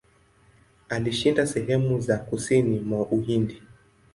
[0.89, 3.61] Alishinda sehemu za kusini mwa Uhindi.